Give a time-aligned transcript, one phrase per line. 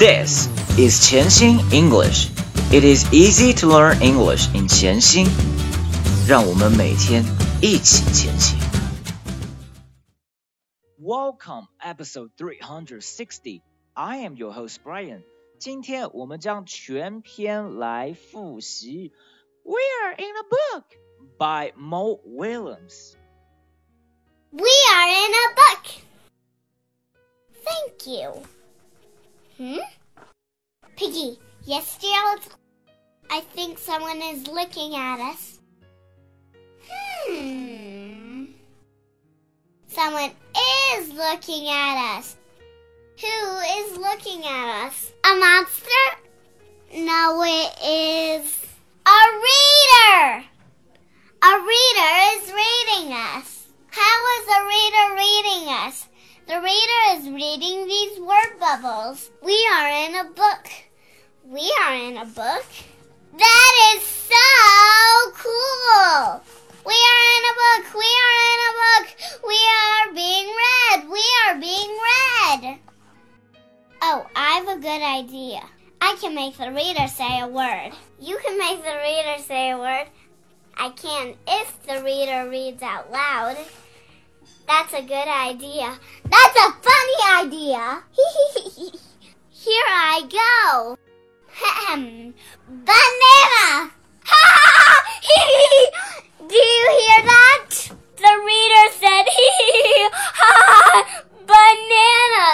[0.00, 2.30] This is Qianxin English.
[2.72, 5.28] It is easy to learn English in Qianxin.
[6.26, 7.22] 让我们每天
[7.60, 8.58] 一起前行。
[10.98, 13.60] Welcome, episode three hundred sixty.
[13.92, 15.22] I am your host Brian.
[15.58, 19.12] 今天我们将全篇来复习
[19.70, 20.84] 《We Are in a book
[21.36, 23.16] by Mo Willems.
[24.50, 25.84] We are in a book.
[27.62, 28.42] Thank you.
[29.58, 29.76] Hmm?
[31.00, 32.42] Piggy, yes, Gerald?
[33.30, 35.58] I think someone is looking at us.
[37.26, 38.44] Hmm.
[39.86, 40.32] Someone
[40.98, 42.36] is looking at us.
[43.18, 45.12] Who is looking at us?
[45.24, 46.06] A monster?
[46.94, 48.66] No, it is
[49.06, 50.44] a reader.
[51.40, 53.68] A reader is reading us.
[53.88, 56.08] How is a reader reading us?
[56.46, 59.30] The reader is reading these word bubbles.
[59.42, 60.89] We are in a book.
[61.44, 62.66] We are in a book.
[63.36, 64.34] That is so
[65.34, 66.42] cool.
[66.86, 67.94] We are in a book.
[67.94, 69.06] We are in a book.
[69.46, 71.08] We are being read.
[71.08, 72.78] We are being read.
[74.02, 75.60] Oh, I have a good idea.
[76.00, 77.92] I can make the reader say a word.
[78.20, 80.08] You can make the reader say a word.
[80.76, 83.56] I can if the reader reads out loud.
[84.66, 85.98] That's a good idea.
[86.24, 88.02] That's a funny idea.
[89.50, 91.09] Here I go.
[92.68, 93.90] Banana.
[96.48, 97.70] Do you hear that?
[98.16, 99.24] The reader said
[101.46, 102.46] banana.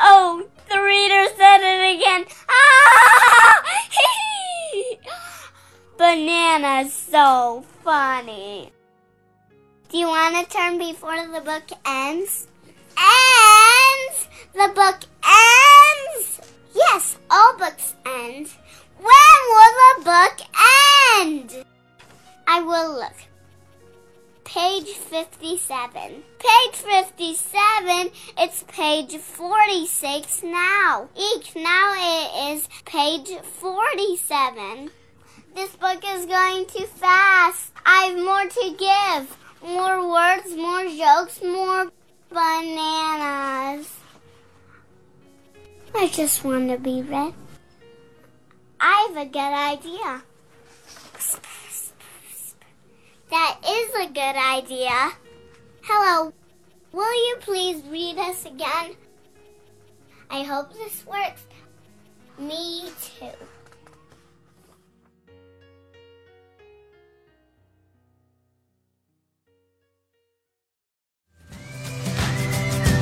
[0.00, 2.24] Oh, the reader said it again.
[5.98, 8.72] Banana's so funny.
[9.88, 12.46] Do you want to turn before the book ends?
[12.98, 14.28] Ends!
[14.52, 16.13] The book ends!
[22.94, 23.14] Look.
[24.44, 26.22] Page 57.
[26.38, 31.08] Page 57, it's page 46 now.
[31.16, 34.90] Eek, now it is page 47.
[35.54, 37.72] This book is going too fast.
[37.86, 41.90] I've more to give more words, more jokes, more
[42.28, 43.88] bananas.
[45.94, 47.32] I just want to be read.
[48.78, 50.22] I have a good idea.
[53.33, 55.11] That is a good idea.
[55.83, 56.33] Hello,
[56.91, 58.95] will you please read us again?
[60.29, 61.41] I hope this works.
[62.37, 63.27] Me too.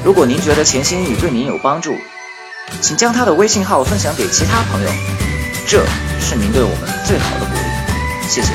[0.04, 1.94] 如果您觉得潜心英语对您有帮助，
[2.82, 4.90] 请将他的微信号分享给其他朋友，
[5.68, 5.86] 这
[6.22, 8.30] 是您对我们最好的鼓励。
[8.30, 8.54] 谢谢。